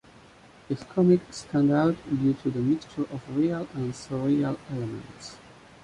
[0.67, 5.37] His comics stand out due to the mixture of real and surreal elements.